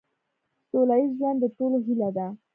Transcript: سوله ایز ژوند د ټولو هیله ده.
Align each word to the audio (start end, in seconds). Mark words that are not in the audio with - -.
سوله 0.69 0.95
ایز 0.99 1.11
ژوند 1.17 1.37
د 1.41 1.45
ټولو 1.57 1.77
هیله 1.85 2.09
ده. 2.17 2.27